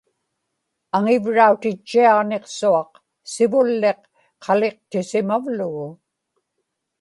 aŋivrautitchiaġniqsuaq, 0.97 2.91
sivulliq 3.31 4.01
qaliqtisimavlugu 4.43 5.87